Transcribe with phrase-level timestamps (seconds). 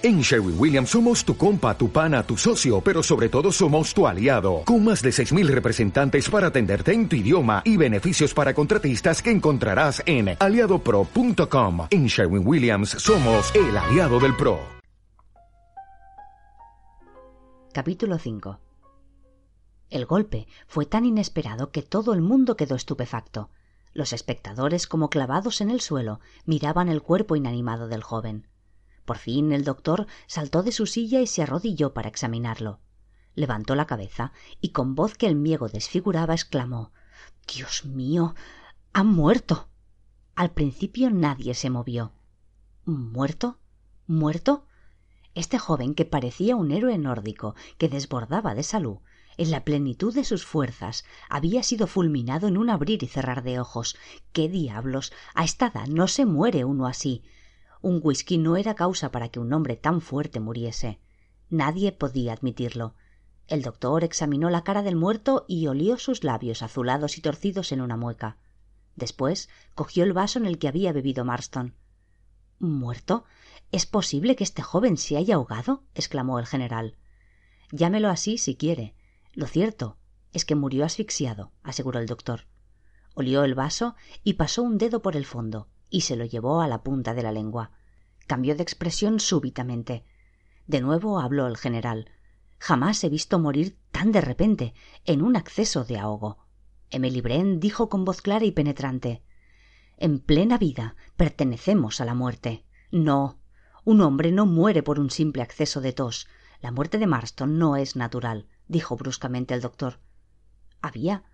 [0.00, 4.06] En Sherwin Williams somos tu compa, tu pana, tu socio, pero sobre todo somos tu
[4.06, 9.20] aliado, con más de 6.000 representantes para atenderte en tu idioma y beneficios para contratistas
[9.20, 11.88] que encontrarás en aliadopro.com.
[11.90, 14.60] En Sherwin Williams somos el aliado del PRO.
[17.72, 18.60] Capítulo 5
[19.90, 23.50] El golpe fue tan inesperado que todo el mundo quedó estupefacto.
[23.94, 28.46] Los espectadores, como clavados en el suelo, miraban el cuerpo inanimado del joven.
[29.08, 32.78] Por fin el doctor saltó de su silla y se arrodilló para examinarlo.
[33.34, 36.92] Levantó la cabeza y con voz que el miego desfiguraba exclamó
[37.50, 38.34] Dios mío.
[38.92, 39.70] ha muerto.
[40.34, 42.12] Al principio nadie se movió.
[42.84, 43.58] ¿Muerto?
[44.06, 44.66] ¿Muerto?
[45.34, 48.98] Este joven que parecía un héroe nórdico, que desbordaba de salud,
[49.38, 53.58] en la plenitud de sus fuerzas, había sido fulminado en un abrir y cerrar de
[53.58, 53.96] ojos.
[54.34, 55.14] ¿Qué diablos?
[55.34, 57.22] A esta edad no se muere uno así.
[57.80, 60.98] Un whisky no era causa para que un hombre tan fuerte muriese.
[61.48, 62.94] Nadie podía admitirlo.
[63.46, 67.80] El doctor examinó la cara del muerto y olió sus labios azulados y torcidos en
[67.80, 68.36] una mueca.
[68.96, 71.74] Después cogió el vaso en el que había bebido Marston.
[72.58, 73.24] ¿Muerto?
[73.70, 75.84] ¿Es posible que este joven se haya ahogado?
[75.94, 76.96] exclamó el general.
[77.70, 78.96] Llámelo así si quiere.
[79.32, 79.98] Lo cierto
[80.32, 82.48] es que murió asfixiado, aseguró el doctor.
[83.14, 83.94] Olió el vaso
[84.24, 87.22] y pasó un dedo por el fondo y se lo llevó a la punta de
[87.22, 87.72] la lengua.
[88.26, 90.04] Cambió de expresión súbitamente.
[90.66, 92.10] De nuevo habló el general.
[92.58, 96.46] Jamás he visto morir tan de repente, en un acceso de ahogo.
[96.90, 99.22] Emily Brent dijo con voz clara y penetrante
[99.96, 102.64] En plena vida pertenecemos a la muerte.
[102.90, 103.40] No.
[103.84, 106.28] Un hombre no muere por un simple acceso de tos.
[106.60, 110.00] La muerte de Marston no es natural, dijo bruscamente el doctor.
[110.80, 111.24] ¿Había.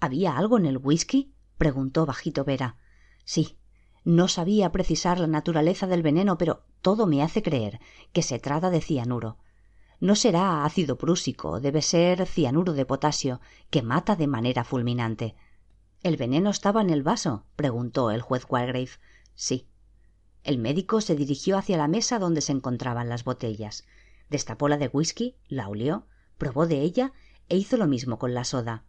[0.00, 1.34] ¿Había algo en el whisky?
[1.58, 2.76] preguntó bajito Vera.
[3.24, 3.58] Sí,
[4.06, 7.80] no sabía precisar la naturaleza del veneno, pero todo me hace creer
[8.12, 9.36] que se trata de cianuro.
[9.98, 15.34] No será ácido prúsico, debe ser cianuro de potasio, que mata de manera fulminante.
[16.04, 17.46] ¿El veneno estaba en el vaso?
[17.56, 18.90] preguntó el juez Walgrave.
[19.34, 19.66] Sí.
[20.44, 23.88] El médico se dirigió hacia la mesa donde se encontraban las botellas.
[24.30, 26.06] Destapó la de whisky, la olió,
[26.38, 27.12] probó de ella
[27.48, 28.84] e hizo lo mismo con la soda.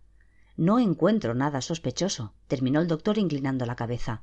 [0.58, 4.22] No encuentro nada sospechoso, terminó el doctor inclinando la cabeza.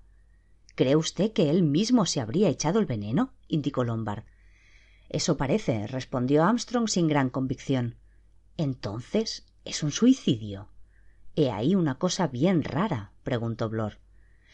[0.75, 3.33] ¿Cree usted que él mismo se habría echado el veneno?
[3.47, 4.25] indicó Lombard.
[5.09, 7.97] Eso parece, respondió Armstrong sin gran convicción.
[8.57, 10.69] Entonces, ¿es un suicidio?
[11.37, 13.99] He ahí una cosa bien rara, preguntó Blor.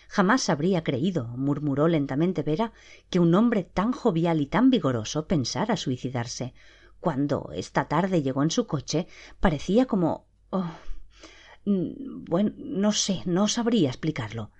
[0.08, 2.72] Jamás habría creído, murmuró lentamente Vera,
[3.08, 6.52] que un hombre tan jovial y tan vigoroso pensara suicidarse.
[6.98, 9.06] Cuando esta tarde llegó en su coche,
[9.38, 10.26] parecía como.
[10.50, 10.70] Oh,
[11.64, 14.50] mm, bueno, no sé, no sabría explicarlo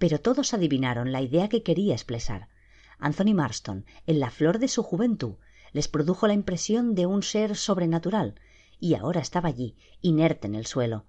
[0.00, 2.48] pero todos adivinaron la idea que quería expresar.
[2.98, 5.34] Anthony Marston, en la flor de su juventud,
[5.72, 8.40] les produjo la impresión de un ser sobrenatural,
[8.80, 11.04] y ahora estaba allí, inerte en el suelo.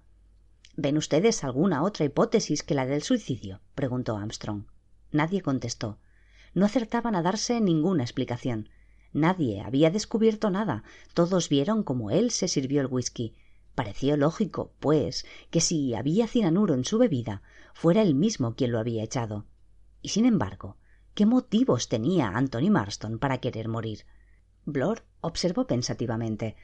[0.76, 3.62] ¿Ven ustedes alguna otra hipótesis que la del suicidio?
[3.74, 4.64] preguntó Armstrong.
[5.10, 5.98] Nadie contestó.
[6.52, 8.68] No acertaban a darse ninguna explicación.
[9.14, 10.84] Nadie había descubierto nada.
[11.14, 13.36] Todos vieron cómo él se sirvió el whisky,
[13.74, 17.42] Pareció lógico, pues, que si había cianuro en su bebida,
[17.74, 19.46] fuera él mismo quien lo había echado.
[20.02, 20.76] Y sin embargo,
[21.14, 24.04] ¿qué motivos tenía Anthony Marston para querer morir?
[24.64, 26.56] Blor observó pensativamente.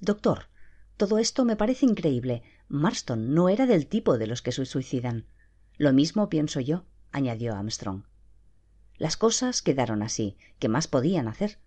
[0.00, 0.48] doctor,
[0.96, 2.42] todo esto me parece increíble.
[2.68, 5.26] Marston no era del tipo de los que se suicidan.
[5.76, 8.04] Lo mismo pienso yo, añadió Armstrong.
[8.96, 10.36] Las cosas quedaron así.
[10.60, 11.58] ¿Qué más podían hacer?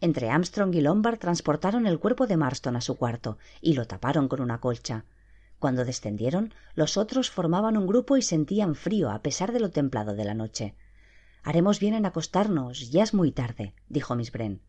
[0.00, 4.28] Entre Armstrong y Lombard transportaron el cuerpo de Marston a su cuarto y lo taparon
[4.28, 5.04] con una colcha.
[5.58, 10.14] Cuando descendieron, los otros formaban un grupo y sentían frío a pesar de lo templado
[10.14, 10.74] de la noche.
[11.42, 14.60] Haremos bien en acostarnos, ya es muy tarde, dijo Miss Bren.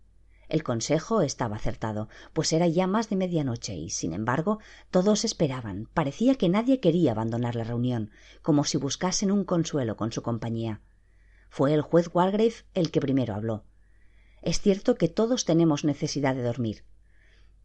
[0.47, 4.59] El consejo estaba acertado, pues era ya más de medianoche y, sin embargo,
[4.91, 5.89] todos esperaban.
[5.93, 8.11] Parecía que nadie quería abandonar la reunión,
[8.41, 10.79] como si buscasen un consuelo con su compañía.
[11.49, 13.65] Fue el juez Walgrave el que primero habló.
[14.47, 16.85] Es cierto que todos tenemos necesidad de dormir.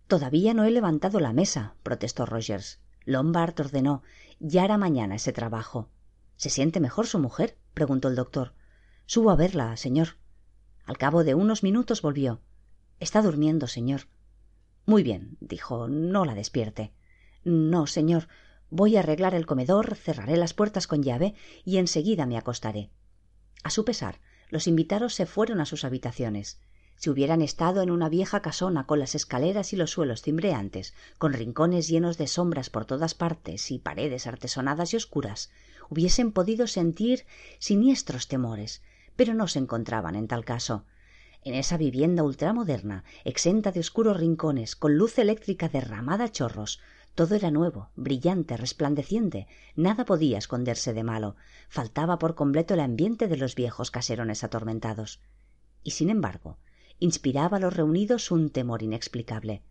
[0.09, 2.81] Todavía no he levantado la mesa, protestó Rogers.
[3.05, 4.03] Lombard ordenó.
[4.41, 5.91] Ya era mañana ese trabajo.
[6.35, 7.57] ¿Se siente mejor su mujer?
[7.73, 8.55] preguntó el doctor.
[9.07, 10.17] Subo a verla, señor.
[10.85, 12.41] Al cabo de unos minutos volvió.
[12.99, 14.09] Está durmiendo, señor.
[14.85, 15.87] Muy bien, dijo.
[15.87, 16.93] No la despierte.
[17.45, 18.27] No, señor.
[18.71, 22.91] Voy a arreglar el comedor, cerraré las puertas con llave y enseguida me acostaré.
[23.63, 26.59] A su pesar, los invitados se fueron a sus habitaciones
[27.03, 31.33] si hubieran estado en una vieja casona con las escaleras y los suelos cimbreantes, con
[31.33, 35.51] rincones llenos de sombras por todas partes y paredes artesonadas y oscuras,
[35.91, 37.27] hubiesen podido sentir
[37.59, 38.83] siniestros temores,
[39.17, 40.85] pero no se encontraban en tal caso.
[41.43, 46.79] En esa vivienda ultramoderna, exenta de oscuros rincones, con luz eléctrica derramada a chorros,
[47.17, 49.49] todo era nuevo, brillante, resplandeciente.
[49.75, 51.35] Nada podía esconderse de malo.
[51.69, 55.21] Faltaba por completo el ambiente de los viejos caserones atormentados.
[55.83, 56.59] Y sin embargo,
[57.03, 59.63] inspiraba a los reunidos un temor inexplicable.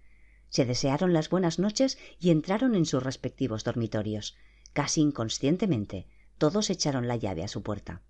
[0.49, 4.35] Se desearon las buenas noches y entraron en sus respectivos dormitorios.
[4.73, 6.07] Casi inconscientemente,
[6.37, 8.01] todos echaron la llave a su puerta.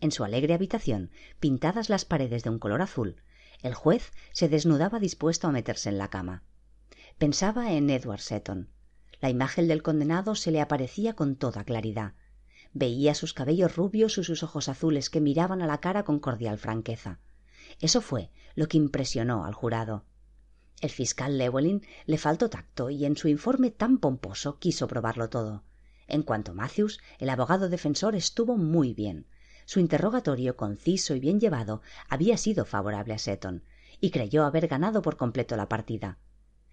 [0.00, 1.10] En su alegre habitación,
[1.40, 3.16] pintadas las paredes de un color azul,
[3.62, 6.44] el juez se desnudaba dispuesto a meterse en la cama.
[7.18, 8.70] Pensaba en Edward Seton.
[9.20, 12.14] La imagen del condenado se le aparecía con toda claridad.
[12.72, 16.58] Veía sus cabellos rubios y sus ojos azules que miraban a la cara con cordial
[16.58, 17.18] franqueza.
[17.78, 20.04] Eso fue lo que impresionó al jurado.
[20.80, 25.62] El fiscal Llewellyn le faltó tacto y en su informe tan pomposo quiso probarlo todo.
[26.06, 29.26] En cuanto a Matthews, el abogado defensor estuvo muy bien.
[29.66, 33.62] Su interrogatorio, conciso y bien llevado, había sido favorable a Seton,
[34.00, 36.18] y creyó haber ganado por completo la partida.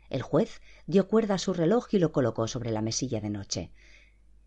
[0.10, 3.72] El juez dio cuerda a su reloj y lo colocó sobre la mesilla de noche.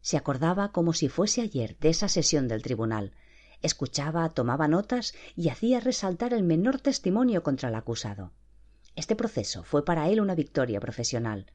[0.00, 3.12] Se acordaba como si fuese ayer de esa sesión del tribunal.
[3.62, 8.32] Escuchaba, tomaba notas y hacía resaltar el menor testimonio contra el acusado.
[8.96, 11.52] Este proceso fue para él una victoria profesional.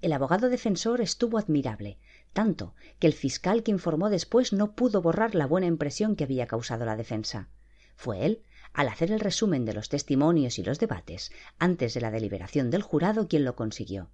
[0.00, 1.98] El abogado defensor estuvo admirable,
[2.32, 6.46] tanto que el fiscal que informó después no pudo borrar la buena impresión que había
[6.46, 7.48] causado la defensa.
[7.96, 8.42] Fue él
[8.72, 12.82] al hacer el resumen de los testimonios y los debates antes de la deliberación del
[12.82, 14.10] jurado quien lo consiguió.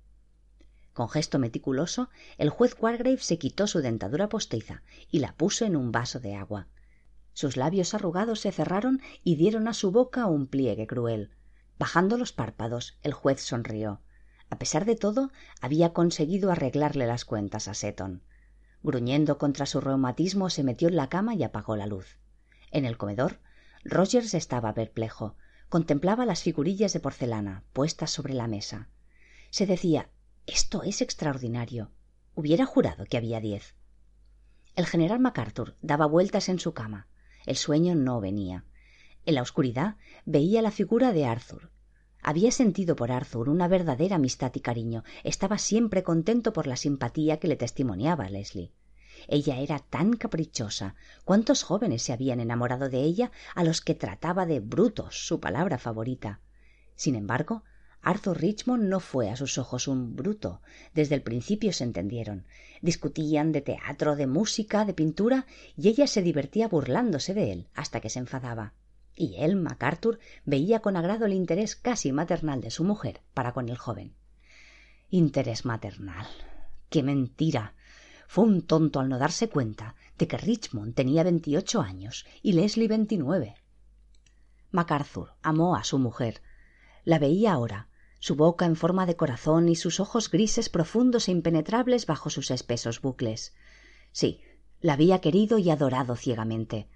[0.92, 5.76] Con gesto meticuloso, el juez Wargrave se quitó su dentadura postiza y la puso en
[5.76, 6.68] un vaso de agua.
[7.32, 11.30] Sus labios arrugados se cerraron y dieron a su boca un pliegue cruel.
[11.78, 14.00] Bajando los párpados, el juez sonrió.
[14.50, 15.30] A pesar de todo,
[15.60, 18.22] había conseguido arreglarle las cuentas a Seton.
[18.82, 22.18] Gruñendo contra su reumatismo, se metió en la cama y apagó la luz.
[22.70, 23.40] En el comedor,
[23.84, 25.36] Rogers estaba perplejo.
[25.68, 28.88] Contemplaba las figurillas de porcelana puestas sobre la mesa.
[29.50, 30.10] Se decía
[30.46, 31.92] esto es extraordinario.
[32.34, 33.76] Hubiera jurado que había diez.
[34.74, 37.06] El general MacArthur daba vueltas en su cama.
[37.50, 38.64] El sueño no venía.
[39.26, 41.73] En la oscuridad veía la figura de Arthur.
[42.23, 45.02] Había sentido por Arthur una verdadera amistad y cariño.
[45.25, 48.70] Estaba siempre contento por la simpatía que le testimoniaba Leslie.
[49.26, 50.94] Ella era tan caprichosa.
[51.25, 55.79] ¿Cuántos jóvenes se habían enamorado de ella a los que trataba de brutos, su palabra
[55.79, 56.38] favorita?
[56.94, 57.64] Sin embargo,
[58.02, 60.62] Arthur Richmond no fue a sus ojos un bruto.
[60.94, 62.47] Desde el principio se entendieron.
[62.81, 68.00] Discutían de teatro, de música, de pintura, y ella se divertía burlándose de él hasta
[68.00, 68.73] que se enfadaba.
[69.14, 73.69] Y él, MacArthur, veía con agrado el interés casi maternal de su mujer para con
[73.69, 74.14] el joven.
[75.11, 76.26] Interés maternal.
[76.88, 77.75] ¡Qué mentira!
[78.26, 82.88] Fue un tonto al no darse cuenta de que Richmond tenía veintiocho años y Leslie
[82.88, 83.56] veintinueve.
[84.70, 86.41] MacArthur amó a su mujer.
[87.05, 87.88] La veía ahora,
[88.20, 92.50] su boca en forma de corazón y sus ojos grises profundos e impenetrables bajo sus
[92.50, 93.55] espesos bucles.
[94.12, 94.40] Sí,
[94.81, 96.88] la había querido y adorado ciegamente.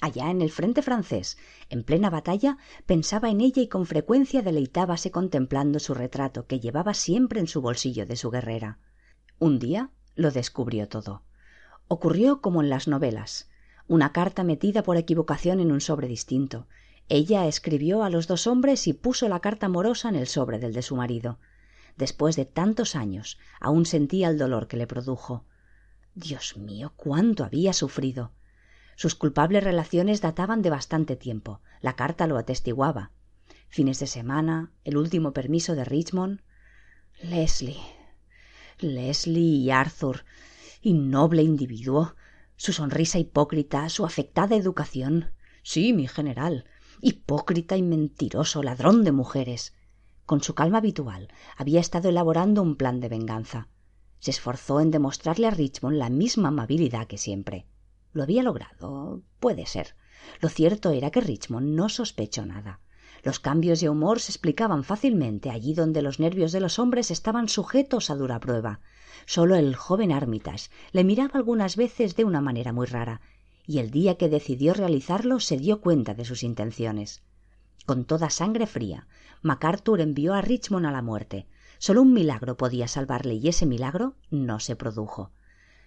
[0.00, 1.36] Allá en el frente francés,
[1.68, 2.56] en plena batalla,
[2.86, 7.60] pensaba en ella y con frecuencia deleitábase contemplando su retrato que llevaba siempre en su
[7.60, 8.78] bolsillo de su guerrera.
[9.38, 11.24] Un día lo descubrió todo.
[11.88, 13.50] Ocurrió como en las novelas.
[13.86, 16.68] Una carta metida por equivocación en un sobre distinto.
[17.08, 20.74] Ella escribió a los dos hombres y puso la carta amorosa en el sobre del
[20.74, 21.38] de su marido.
[21.96, 25.46] Después de tantos años, aún sentía el dolor que le produjo.
[26.14, 28.32] Dios mío, cuánto había sufrido.
[28.96, 31.60] Sus culpables relaciones databan de bastante tiempo.
[31.80, 33.12] La carta lo atestiguaba.
[33.68, 36.42] Fines de semana, el último permiso de Richmond.
[37.22, 37.80] Leslie.
[38.78, 40.24] Leslie y Arthur,
[40.82, 42.14] innoble individuo,
[42.56, 45.32] su sonrisa hipócrita, su afectada educación.
[45.62, 46.64] Sí, mi general,
[47.00, 49.74] hipócrita y mentiroso, ladrón de mujeres.
[50.26, 53.68] Con su calma habitual, había estado elaborando un plan de venganza.
[54.20, 57.66] Se esforzó en demostrarle a Richmond la misma amabilidad que siempre.
[58.12, 59.22] Lo había logrado.
[59.40, 59.94] Puede ser.
[60.40, 62.80] Lo cierto era que Richmond no sospechó nada.
[63.22, 67.48] Los cambios de humor se explicaban fácilmente allí donde los nervios de los hombres estaban
[67.48, 68.80] sujetos a dura prueba.
[69.26, 73.20] Solo el joven Armitage le miraba algunas veces de una manera muy rara,
[73.68, 77.22] y el día que decidió realizarlo se dio cuenta de sus intenciones.
[77.84, 79.06] Con toda sangre fría,
[79.42, 81.46] MacArthur envió a Richmond a la muerte.
[81.76, 85.32] Solo un milagro podía salvarle y ese milagro no se produjo.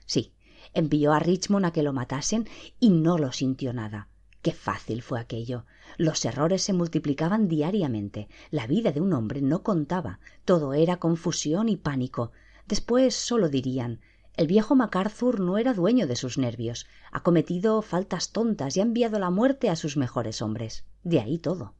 [0.06, 0.32] Sí,
[0.76, 2.48] envió a Richmond a que lo matasen
[2.80, 4.10] y no lo sintió nada.
[4.44, 5.66] Qué fácil fue aquello.
[5.98, 8.30] Los errores se multiplicaban diariamente.
[8.52, 10.20] La vida de un hombre no contaba.
[10.46, 12.32] Todo era confusión y pánico.
[12.68, 14.02] Después solo dirían
[14.36, 16.88] el viejo MacArthur no era dueño de sus nervios.
[17.12, 20.86] Ha cometido faltas tontas y ha enviado la muerte a sus mejores hombres.
[21.04, 21.76] De ahí todo.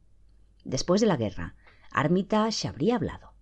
[0.64, 1.56] Después de la guerra,
[1.90, 3.32] Armitage habría hablado.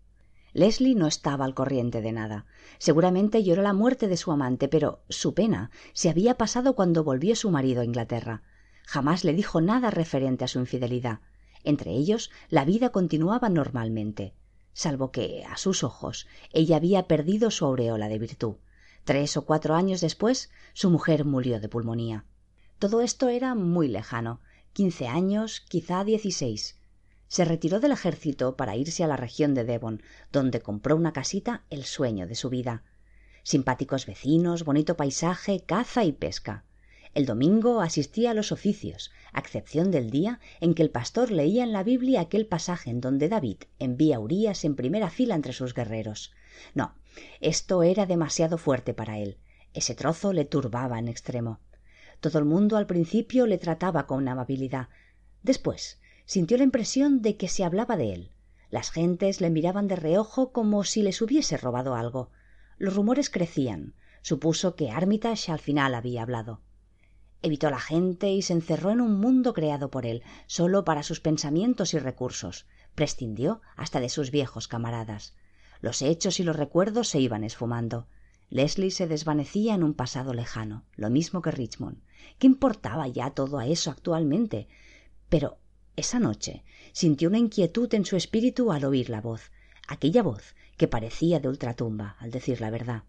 [0.53, 2.47] Leslie no estaba al corriente de nada.
[2.79, 7.37] Seguramente lloró la muerte de su amante, pero su pena se había pasado cuando volvió
[7.37, 8.43] su marido a Inglaterra.
[8.87, 11.21] Jamás le dijo nada referente a su infidelidad.
[11.63, 14.35] Entre ellos, la vida continuaba normalmente,
[14.73, 18.57] salvo que, a sus ojos, ella había perdido su aureola de virtud.
[19.11, 22.27] Tres o cuatro años después, su mujer murió de pulmonía.
[22.79, 24.39] Todo esto era muy lejano,
[24.73, 26.79] quince años, quizá dieciséis.
[27.27, 30.01] Se retiró del ejército para irse a la región de Devon,
[30.31, 32.85] donde compró una casita el sueño de su vida.
[33.43, 36.63] Simpáticos vecinos, bonito paisaje, caza y pesca.
[37.13, 41.65] El domingo asistía a los oficios, a excepción del día en que el pastor leía
[41.65, 45.53] en la Biblia aquel pasaje en donde David envía a Urías en primera fila entre
[45.53, 46.33] sus guerreros.
[46.75, 46.95] No,
[47.41, 49.39] esto era demasiado fuerte para él.
[49.73, 51.61] Ese trozo le turbaba en extremo.
[52.21, 54.89] Todo el mundo al principio le trataba con amabilidad.
[55.43, 58.33] Después sintió la impresión de que se hablaba de él.
[58.71, 62.31] Las gentes le miraban de reojo como si les hubiese robado algo.
[62.79, 63.95] Los rumores crecían.
[64.23, 66.61] Supuso que Armitage al final había hablado.
[67.43, 71.21] Evitó la gente y se encerró en un mundo creado por él, solo para sus
[71.21, 72.67] pensamientos y recursos.
[72.95, 75.35] Prescindió hasta de sus viejos camaradas.
[75.81, 78.07] Los hechos y los recuerdos se iban esfumando.
[78.51, 82.03] Leslie se desvanecía en un pasado lejano, lo mismo que Richmond.
[82.39, 84.69] ¿Qué importaba ya todo a eso actualmente?
[85.29, 85.59] Pero
[85.97, 89.53] esa noche sintió una inquietud en su espíritu al oír la voz,
[89.89, 93.05] aquella voz que parecía de ultratumba, al decir la verdad.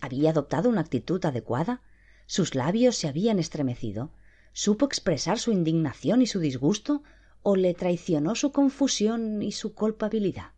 [0.00, 1.82] ¿Había adoptado una actitud adecuada?
[2.26, 4.12] sus labios se habían estremecido
[4.54, 7.02] supo expresar su indignación y su disgusto
[7.42, 10.52] o le traicionó su confusión y su culpabilidad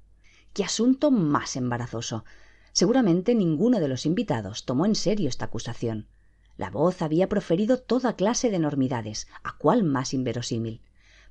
[0.54, 2.24] qué asunto más embarazoso.
[2.72, 6.08] Seguramente ninguno de los invitados tomó en serio esta acusación.
[6.56, 10.80] La voz había proferido toda clase de enormidades a cuál más inverosímil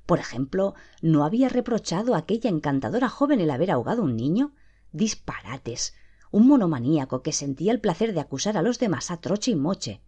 [0.06, 4.52] por ejemplo no había reprochado a aquella encantadora joven el haber ahogado un niño
[4.92, 5.94] disparates.
[6.30, 10.02] Un monomaníaco que sentía el placer de acusar a los demás a troche y moche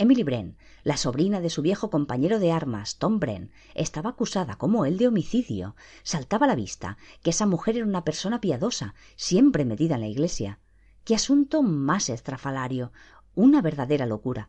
[0.00, 4.86] Emily Bren, la sobrina de su viejo compañero de armas, Tom Bren, estaba acusada como
[4.86, 5.76] él de homicidio.
[6.04, 10.06] Saltaba a la vista que esa mujer era una persona piadosa, siempre metida en la
[10.06, 10.58] iglesia.
[11.04, 12.92] Qué asunto más estrafalario.
[13.34, 14.48] Una verdadera locura.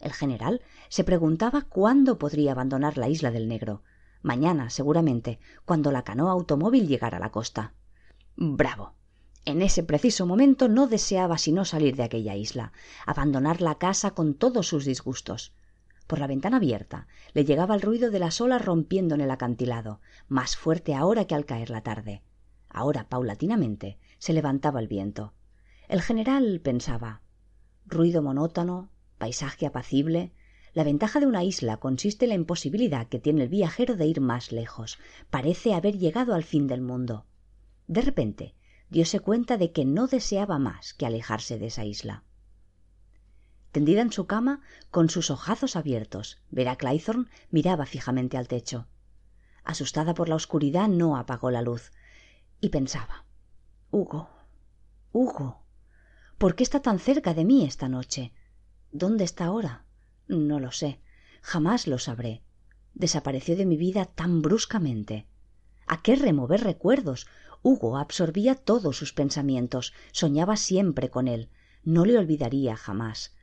[0.00, 3.82] El general se preguntaba cuándo podría abandonar la isla del Negro.
[4.22, 7.74] Mañana, seguramente, cuando la canoa automóvil llegara a la costa.
[8.34, 8.95] Bravo.
[9.46, 12.72] En ese preciso momento no deseaba sino salir de aquella isla,
[13.06, 15.52] abandonar la casa con todos sus disgustos.
[16.08, 20.00] Por la ventana abierta le llegaba el ruido de las olas rompiendo en el acantilado,
[20.26, 22.22] más fuerte ahora que al caer la tarde.
[22.68, 25.32] Ahora, paulatinamente, se levantaba el viento.
[25.86, 27.22] El general pensaba
[27.86, 30.32] ruido monótono, paisaje apacible.
[30.74, 34.20] La ventaja de una isla consiste en la imposibilidad que tiene el viajero de ir
[34.20, 34.98] más lejos.
[35.30, 37.26] Parece haber llegado al fin del mundo.
[37.86, 38.55] De repente
[38.90, 42.24] diose cuenta de que no deseaba más que alejarse de esa isla.
[43.72, 48.88] Tendida en su cama, con sus ojazos abiertos, Vera Claythorne miraba fijamente al techo.
[49.64, 51.90] Asustada por la oscuridad, no apagó la luz
[52.60, 53.26] y pensaba
[53.90, 54.30] Hugo,
[55.12, 55.62] Hugo,
[56.38, 58.32] ¿por qué está tan cerca de mí esta noche?
[58.92, 59.84] ¿Dónde está ahora?
[60.28, 61.00] No lo sé,
[61.42, 62.42] jamás lo sabré.
[62.94, 65.26] Desapareció de mi vida tan bruscamente.
[65.86, 67.26] ¿A qué remover recuerdos
[67.62, 71.48] Hugo absorbía todos sus pensamientos, soñaba siempre con él,
[71.82, 73.34] no le olvidaría jamás.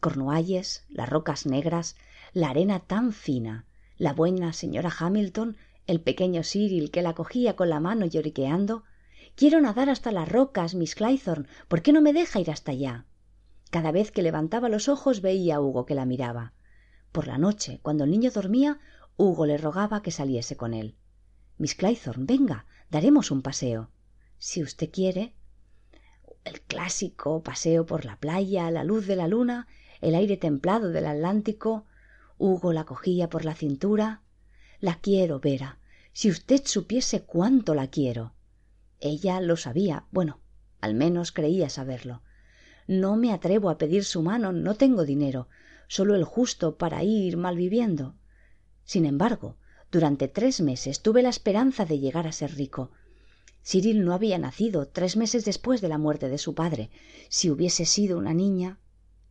[0.00, 1.96] Cornualles, las rocas negras,
[2.32, 3.66] la arena tan fina,
[3.96, 5.56] la buena señora Hamilton,
[5.88, 8.84] el pequeño Cyril que la cogía con la mano lloriqueando.
[9.34, 11.48] Quiero nadar hasta las rocas, Miss Claythorne.
[11.66, 13.06] ¿Por qué no me deja ir hasta allá?
[13.70, 16.52] Cada vez que levantaba los ojos veía a Hugo que la miraba.
[17.10, 18.78] Por la noche, cuando el niño dormía,
[19.16, 20.96] Hugo le rogaba que saliese con él.
[21.58, 23.90] Miss Claythorne, venga, daremos un paseo.
[24.38, 25.34] Si usted quiere.
[26.44, 29.66] El clásico paseo por la playa la luz de la luna,
[30.00, 31.84] el aire templado del Atlántico.
[32.38, 34.22] Hugo la cogía por la cintura.
[34.80, 35.80] La quiero, Vera.
[36.12, 38.34] Si usted supiese cuánto la quiero.
[39.00, 40.06] Ella lo sabía.
[40.12, 40.40] Bueno,
[40.80, 42.22] al menos creía saberlo.
[42.86, 45.48] No me atrevo a pedir su mano, no tengo dinero,
[45.88, 48.14] solo el justo para ir malviviendo.
[48.84, 49.56] Sin embargo,
[49.90, 52.90] durante tres meses tuve la esperanza de llegar a ser rico.
[53.64, 56.90] Cyril no había nacido tres meses después de la muerte de su padre.
[57.30, 58.78] Si hubiese sido una niña.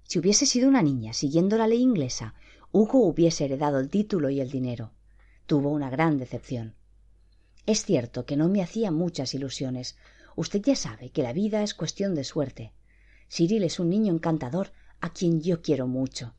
[0.03, 2.33] Si hubiese sido una niña, siguiendo la ley inglesa,
[2.71, 4.93] Hugo hubiese heredado el título y el dinero.
[5.45, 6.75] Tuvo una gran decepción.
[7.65, 9.95] Es cierto que no me hacía muchas ilusiones.
[10.35, 12.73] Usted ya sabe que la vida es cuestión de suerte.
[13.29, 14.71] Cyril es un niño encantador
[15.01, 16.33] a quien yo quiero mucho.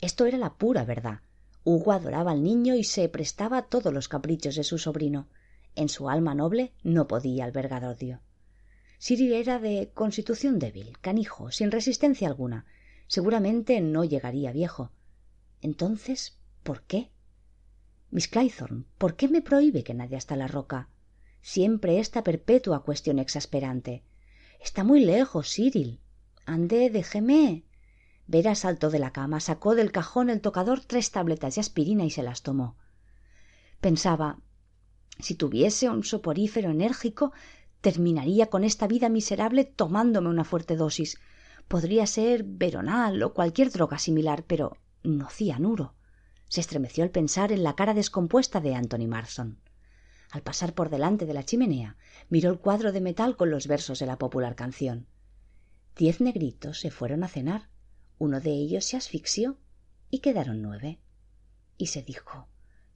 [0.00, 1.20] Esto era la pura verdad
[1.68, 5.26] Hugo adoraba al niño y se prestaba a todos los caprichos de su sobrino.
[5.74, 8.20] En su alma noble no podía albergar odio.
[9.00, 12.66] Cyril era de constitución débil, canijo, sin resistencia alguna.
[13.08, 14.92] Seguramente no llegaría viejo.
[15.60, 17.10] Entonces, ¿por qué?
[18.12, 20.88] Miss Claythorne, ¿por qué me prohíbe que nadie hasta la roca?
[21.42, 24.04] Siempre esta perpetua cuestión exasperante.
[24.60, 25.98] Está muy lejos, Cyril.
[26.44, 27.64] Andé, déjeme.
[28.26, 32.10] Vera saltó de la cama, sacó del cajón el tocador tres tabletas de aspirina y
[32.10, 32.76] se las tomó.
[33.80, 34.38] Pensaba,
[35.18, 37.32] si tuviese un soporífero enérgico,
[37.80, 41.18] terminaría con esta vida miserable tomándome una fuerte dosis.
[41.68, 45.94] Podría ser veronal o cualquier droga similar, pero no cianuro.
[46.48, 49.58] Se estremeció al pensar en la cara descompuesta de Anthony Marson.
[50.30, 51.96] Al pasar por delante de la chimenea,
[52.28, 55.06] miró el cuadro de metal con los versos de la popular canción.
[55.96, 57.68] Diez negritos se fueron a cenar.
[58.18, 59.58] Uno de ellos se asfixió
[60.10, 60.98] y quedaron nueve.
[61.76, 62.48] Y se dijo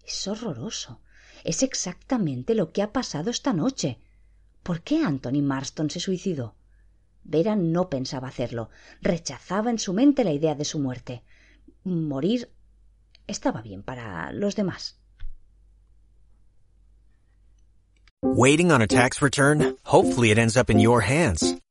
[0.05, 1.01] Es horroroso.
[1.45, 3.99] Es exactamente lo que ha pasado esta noche.
[4.63, 6.55] ¿Por qué Anthony Marston se suicidó?
[7.25, 8.71] Vera no pensaba hacerlo.
[9.01, 11.23] Rechazaba en su mente la idea de su muerte.
[11.85, 12.51] Morir
[13.27, 14.99] estaba bien para los demás.
[18.23, 19.77] Waiting on a tax return?
[19.85, 21.57] Hopefully it ends up in your hands.